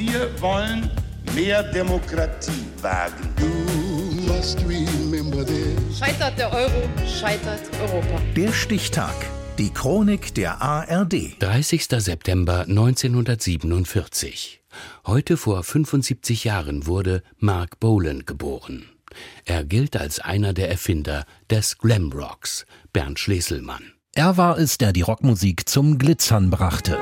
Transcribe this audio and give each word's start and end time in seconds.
Wir 0.00 0.30
wollen 0.40 0.90
mehr 1.34 1.62
Demokratie 1.62 2.64
wagen. 2.80 3.28
Scheitert 5.94 6.38
der 6.38 6.50
Euro, 6.50 6.88
scheitert 7.06 7.60
Europa. 7.82 8.18
Der 8.34 8.50
Stichtag. 8.50 9.14
Die 9.58 9.68
Chronik 9.68 10.34
der 10.34 10.62
ARD. 10.62 11.38
30. 11.38 11.86
September 11.98 12.60
1947. 12.60 14.62
Heute 15.06 15.36
vor 15.36 15.62
75 15.62 16.44
Jahren 16.44 16.86
wurde 16.86 17.22
Mark 17.36 17.78
Bolan 17.78 18.24
geboren. 18.24 18.86
Er 19.44 19.64
gilt 19.64 19.98
als 19.98 20.18
einer 20.18 20.54
der 20.54 20.70
Erfinder 20.70 21.26
des 21.50 21.76
Glamrocks, 21.76 22.64
Bernd 22.94 23.18
Schleselmann. 23.18 23.92
Er 24.14 24.38
war 24.38 24.56
es, 24.56 24.78
der 24.78 24.94
die 24.94 25.02
Rockmusik 25.02 25.68
zum 25.68 25.98
Glitzern 25.98 26.48
brachte. 26.48 26.96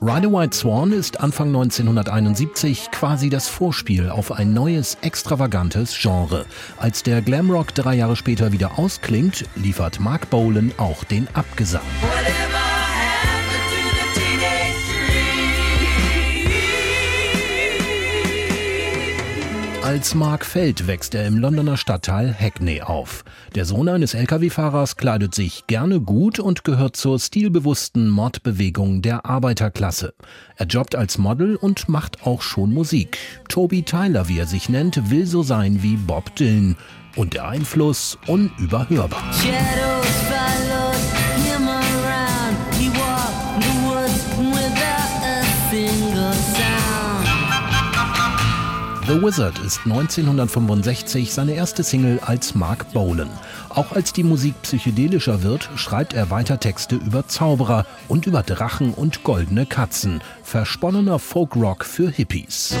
Ride 0.00 0.26
a 0.26 0.32
White 0.32 0.56
Swan 0.56 0.92
ist 0.92 1.20
Anfang 1.20 1.48
1971 1.48 2.90
quasi 2.90 3.28
das 3.30 3.48
Vorspiel 3.48 4.10
auf 4.10 4.32
ein 4.32 4.52
neues, 4.52 4.98
extravagantes 5.02 5.96
Genre. 5.96 6.46
Als 6.78 7.02
der 7.02 7.22
Glamrock 7.22 7.74
drei 7.74 7.94
Jahre 7.96 8.16
später 8.16 8.52
wieder 8.52 8.78
ausklingt, 8.78 9.44
liefert 9.54 10.00
Mark 10.00 10.30
Bolan 10.30 10.72
auch 10.76 11.04
den 11.04 11.28
Abgesang. 11.34 11.82
Whatever. 12.00 12.59
Als 19.90 20.14
Mark 20.14 20.46
Feld 20.46 20.86
wächst 20.86 21.16
er 21.16 21.26
im 21.26 21.36
Londoner 21.36 21.76
Stadtteil 21.76 22.32
Hackney 22.32 22.80
auf. 22.80 23.24
Der 23.56 23.64
Sohn 23.64 23.88
eines 23.88 24.14
Lkw-Fahrers 24.14 24.96
kleidet 24.96 25.34
sich 25.34 25.66
gerne 25.66 26.00
gut 26.00 26.38
und 26.38 26.62
gehört 26.62 26.94
zur 26.94 27.18
stilbewussten 27.18 28.08
Mordbewegung 28.08 29.02
der 29.02 29.26
Arbeiterklasse. 29.26 30.14
Er 30.54 30.66
jobbt 30.66 30.94
als 30.94 31.18
Model 31.18 31.56
und 31.56 31.88
macht 31.88 32.24
auch 32.24 32.42
schon 32.42 32.72
Musik. 32.72 33.18
Toby 33.48 33.82
Tyler, 33.82 34.28
wie 34.28 34.38
er 34.38 34.46
sich 34.46 34.68
nennt, 34.68 35.10
will 35.10 35.26
so 35.26 35.42
sein 35.42 35.82
wie 35.82 35.96
Bob 35.96 36.36
Dylan. 36.36 36.76
Und 37.16 37.34
der 37.34 37.48
Einfluss 37.48 38.16
unüberhörbar. 38.28 39.32
Shadows 39.32 40.39
The 49.10 49.20
Wizard 49.20 49.58
ist 49.58 49.80
1965 49.86 51.32
seine 51.32 51.54
erste 51.54 51.82
Single 51.82 52.20
als 52.20 52.54
Mark 52.54 52.92
Bolan. 52.92 53.28
Auch 53.68 53.90
als 53.90 54.12
die 54.12 54.22
Musik 54.22 54.54
psychedelischer 54.62 55.42
wird, 55.42 55.68
schreibt 55.74 56.14
er 56.14 56.30
weiter 56.30 56.60
Texte 56.60 56.94
über 56.94 57.26
Zauberer 57.26 57.86
und 58.06 58.28
über 58.28 58.44
Drachen 58.44 58.94
und 58.94 59.24
goldene 59.24 59.66
Katzen. 59.66 60.20
Versponnener 60.44 61.18
Folkrock 61.18 61.84
für 61.84 62.08
Hippies. 62.08 62.76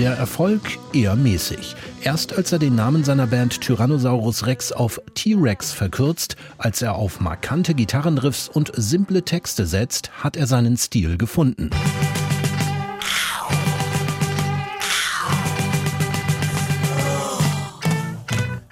Der 0.00 0.16
Erfolg 0.16 0.62
eher 0.92 1.14
mäßig. 1.14 1.76
Erst 2.02 2.32
als 2.32 2.50
er 2.50 2.58
den 2.58 2.74
Namen 2.74 3.04
seiner 3.04 3.26
Band 3.26 3.60
Tyrannosaurus 3.60 4.46
Rex 4.46 4.72
auf 4.72 5.02
T-Rex 5.14 5.72
verkürzt, 5.72 6.36
als 6.56 6.80
er 6.80 6.94
auf 6.94 7.20
markante 7.20 7.74
Gitarrenriffs 7.74 8.48
und 8.48 8.72
simple 8.74 9.22
Texte 9.22 9.66
setzt, 9.66 10.10
hat 10.22 10.36
er 10.36 10.46
seinen 10.46 10.78
Stil 10.78 11.18
gefunden. 11.18 11.68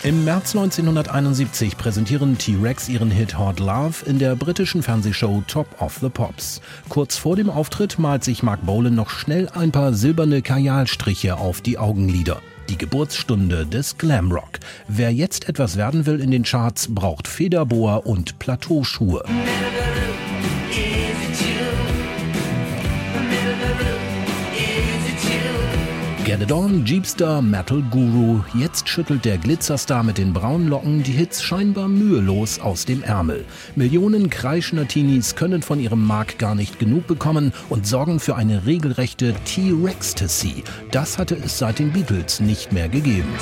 Im 0.02 0.24
März 0.24 0.56
1971 0.56 1.76
präsentieren 1.76 2.38
T-Rex 2.38 2.88
ihren 2.88 3.10
Hit 3.10 3.38
Hot 3.38 3.60
Love 3.60 4.06
in 4.06 4.18
der 4.18 4.36
britischen 4.36 4.82
Fernsehshow 4.82 5.42
Top 5.46 5.82
of 5.82 5.98
the 6.00 6.08
Pops. 6.08 6.62
Kurz 6.88 7.18
vor 7.18 7.36
dem 7.36 7.50
Auftritt 7.50 7.98
malt 7.98 8.24
sich 8.24 8.42
Mark 8.42 8.64
Bolan 8.64 8.94
noch 8.94 9.10
schnell 9.10 9.50
ein 9.50 9.70
paar 9.70 9.92
silberne 9.92 10.40
Kajalstriche 10.40 11.36
auf 11.36 11.60
die 11.60 11.76
Augenlider. 11.76 12.40
Die 12.68 12.76
Geburtsstunde 12.76 13.64
des 13.64 13.96
Glamrock. 13.96 14.60
Wer 14.88 15.12
jetzt 15.12 15.48
etwas 15.48 15.76
werden 15.76 16.04
will 16.04 16.20
in 16.20 16.30
den 16.30 16.42
Charts, 16.42 16.94
braucht 16.94 17.26
Federboa 17.26 17.96
und 17.96 18.38
Plateauschuhe. 18.38 19.24
Get 26.28 26.42
It 26.42 26.52
On, 26.52 26.84
Jeepstar, 26.84 27.40
Metal 27.40 27.80
Guru. 27.90 28.42
Jetzt 28.52 28.86
schüttelt 28.86 29.24
der 29.24 29.38
Glitzerstar 29.38 30.02
mit 30.02 30.18
den 30.18 30.34
braunen 30.34 30.68
Locken 30.68 31.02
die 31.02 31.12
Hits 31.12 31.42
scheinbar 31.42 31.88
mühelos 31.88 32.60
aus 32.60 32.84
dem 32.84 33.02
Ärmel. 33.02 33.46
Millionen 33.76 34.28
kreischender 34.28 34.86
Teenies 34.86 35.36
können 35.36 35.62
von 35.62 35.80
ihrem 35.80 36.06
Mark 36.06 36.36
gar 36.36 36.54
nicht 36.54 36.78
genug 36.78 37.06
bekommen 37.06 37.54
und 37.70 37.86
sorgen 37.86 38.20
für 38.20 38.36
eine 38.36 38.66
regelrechte 38.66 39.32
T-Rex-Tassie. 39.46 40.64
Das 40.90 41.16
hatte 41.16 41.34
es 41.34 41.56
seit 41.56 41.78
den 41.78 41.92
Beatles 41.92 42.40
nicht 42.40 42.72
mehr 42.74 42.90
gegeben. 42.90 43.32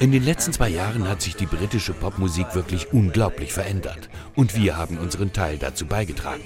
In 0.00 0.10
den 0.10 0.24
letzten 0.24 0.52
zwei 0.52 0.68
Jahren 0.70 1.08
hat 1.08 1.22
sich 1.22 1.36
die 1.36 1.46
britische 1.46 1.92
Popmusik 1.92 2.56
wirklich 2.56 2.92
unglaublich 2.92 3.52
verändert. 3.52 4.08
Und 4.34 4.56
wir 4.56 4.76
haben 4.76 4.98
unseren 4.98 5.32
Teil 5.32 5.56
dazu 5.56 5.86
beigetragen. 5.86 6.42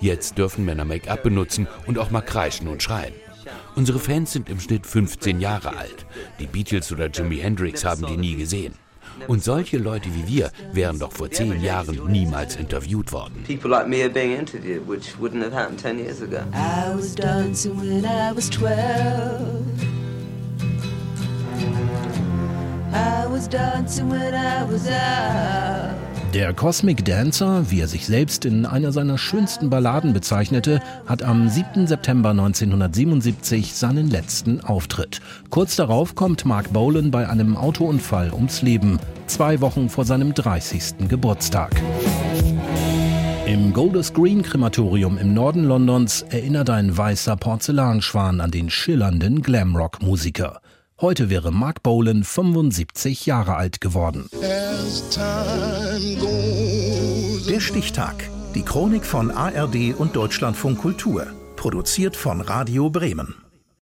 Jetzt 0.00 0.38
dürfen 0.38 0.64
Männer 0.64 0.84
Make-up 0.84 1.24
benutzen 1.24 1.66
und 1.86 1.98
auch 1.98 2.12
mal 2.12 2.20
kreischen 2.20 2.68
und 2.68 2.80
schreien. 2.80 3.12
Unsere 3.74 3.98
Fans 3.98 4.32
sind 4.32 4.48
im 4.48 4.60
Schnitt 4.60 4.86
15 4.86 5.40
Jahre 5.40 5.76
alt. 5.76 6.06
Die 6.38 6.46
Beatles 6.46 6.92
oder 6.92 7.08
Jimi 7.08 7.38
Hendrix 7.38 7.84
haben 7.84 8.06
die 8.06 8.16
nie 8.16 8.36
gesehen. 8.36 8.74
Und 9.28 9.42
solche 9.42 9.78
Leute 9.78 10.08
wie 10.14 10.26
wir 10.26 10.50
wären 10.72 10.98
doch 10.98 11.12
vor 11.12 11.30
zehn 11.30 11.62
Jahren 11.62 12.10
niemals 12.10 12.56
interviewt 12.56 13.12
worden. 13.12 13.44
People 13.46 13.70
like 13.70 13.88
me 13.88 14.02
are 14.02 14.10
being 14.10 14.36
interviewed, 14.38 14.86
which 14.88 15.14
wouldn't 15.18 15.42
have 15.42 15.52
happened 15.52 15.78
10 15.80 15.98
years 15.98 16.20
ago. 16.20 16.40
I 16.52 16.94
was 16.94 17.14
dancing 17.14 17.76
when 17.76 18.04
I 18.04 18.32
was 18.32 18.48
12. 18.50 19.92
I 22.92 23.26
was 23.26 23.48
dancing 23.48 24.08
when 24.10 24.34
I 24.34 24.64
was 24.64 24.86
out. 24.88 25.91
Der 26.34 26.54
Cosmic 26.54 27.04
Dancer, 27.04 27.70
wie 27.70 27.80
er 27.80 27.88
sich 27.88 28.06
selbst 28.06 28.46
in 28.46 28.64
einer 28.64 28.90
seiner 28.90 29.18
schönsten 29.18 29.68
Balladen 29.68 30.14
bezeichnete, 30.14 30.80
hat 31.04 31.22
am 31.22 31.50
7. 31.50 31.86
September 31.86 32.30
1977 32.30 33.74
seinen 33.74 34.08
letzten 34.08 34.62
Auftritt. 34.62 35.20
Kurz 35.50 35.76
darauf 35.76 36.14
kommt 36.14 36.46
Mark 36.46 36.72
Bolan 36.72 37.10
bei 37.10 37.28
einem 37.28 37.54
Autounfall 37.54 38.32
ums 38.32 38.62
Leben, 38.62 38.98
zwei 39.26 39.60
Wochen 39.60 39.90
vor 39.90 40.06
seinem 40.06 40.32
30. 40.32 41.06
Geburtstag. 41.06 41.78
Im 43.44 43.74
Golders 43.74 44.14
Green 44.14 44.42
Krematorium 44.42 45.18
im 45.18 45.34
Norden 45.34 45.64
Londons 45.64 46.22
erinnert 46.22 46.70
ein 46.70 46.96
weißer 46.96 47.36
Porzellanschwan 47.36 48.40
an 48.40 48.50
den 48.50 48.70
schillernden 48.70 49.42
Glamrock-Musiker. 49.42 50.62
Heute 51.02 51.28
wäre 51.30 51.50
Mark 51.50 51.82
Bolan 51.82 52.22
75 52.22 53.26
Jahre 53.26 53.56
alt 53.56 53.80
geworden. 53.80 54.28
Der 57.48 57.58
Stichtag. 57.58 58.30
Die 58.54 58.62
Chronik 58.62 59.04
von 59.04 59.32
ARD 59.32 59.96
und 59.98 60.14
Deutschlandfunk 60.14 60.78
Kultur. 60.78 61.26
Produziert 61.56 62.14
von 62.14 62.40
Radio 62.40 62.88
Bremen. 62.88 63.34